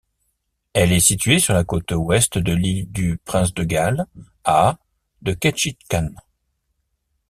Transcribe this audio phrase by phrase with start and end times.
[0.73, 4.07] Elle est située sur la côte ouest de l'île du Prince-de-Galles,
[4.43, 4.79] à
[5.21, 6.09] de Ketchikan.